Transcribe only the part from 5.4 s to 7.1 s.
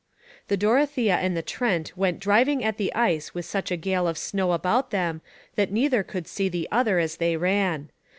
that neither could see the other